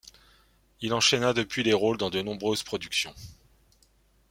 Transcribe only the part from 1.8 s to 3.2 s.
dans de nombreuses productions.